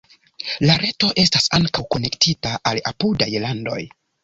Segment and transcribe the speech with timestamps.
[0.69, 3.81] La reto estas ankaŭ konektita al apudaj landoj.